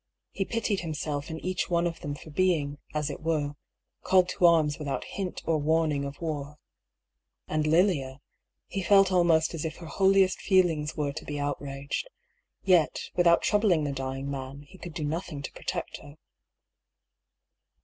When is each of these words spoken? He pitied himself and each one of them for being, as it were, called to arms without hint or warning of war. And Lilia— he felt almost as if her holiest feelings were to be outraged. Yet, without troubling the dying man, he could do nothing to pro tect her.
He 0.31 0.45
pitied 0.45 0.79
himself 0.79 1.29
and 1.29 1.39
each 1.45 1.69
one 1.69 1.85
of 1.85 1.99
them 1.99 2.15
for 2.15 2.31
being, 2.31 2.79
as 2.91 3.11
it 3.11 3.21
were, 3.21 3.53
called 4.01 4.29
to 4.29 4.47
arms 4.47 4.79
without 4.79 5.03
hint 5.03 5.43
or 5.45 5.59
warning 5.59 6.05
of 6.05 6.19
war. 6.19 6.57
And 7.47 7.67
Lilia— 7.67 8.19
he 8.65 8.81
felt 8.81 9.11
almost 9.11 9.53
as 9.53 9.63
if 9.63 9.75
her 9.77 9.85
holiest 9.85 10.41
feelings 10.41 10.97
were 10.97 11.13
to 11.13 11.23
be 11.23 11.39
outraged. 11.39 12.07
Yet, 12.63 13.11
without 13.13 13.43
troubling 13.43 13.83
the 13.83 13.91
dying 13.91 14.27
man, 14.31 14.63
he 14.63 14.79
could 14.79 14.95
do 14.95 15.03
nothing 15.05 15.43
to 15.43 15.51
pro 15.51 15.61
tect 15.65 15.99
her. 16.01 16.15